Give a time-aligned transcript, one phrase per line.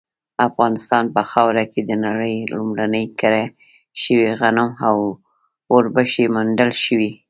[0.47, 3.43] افغانستان په خاوره کې د نړۍ لومړني کره
[4.01, 4.97] شوي غنم او
[5.73, 7.11] وربشې موندل شوي